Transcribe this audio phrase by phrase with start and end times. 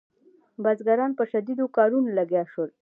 [0.63, 2.69] بزګران په شدیدو کارونو لګیا شول.